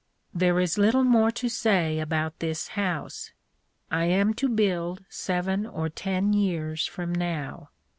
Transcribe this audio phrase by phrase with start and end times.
[0.33, 3.33] There is little more to say about this house.
[3.91, 7.69] I am to build seven or ten years from now.